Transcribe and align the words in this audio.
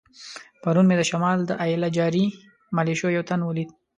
پرون 0.63 0.85
مې 0.89 0.95
د 0.97 1.03
شمال 1.09 1.37
د 1.45 1.51
ایله 1.63 1.89
جاري 1.97 2.25
ملیشو 2.75 3.07
یو 3.15 3.27
تن 3.29 3.39
ولید. 3.43 3.69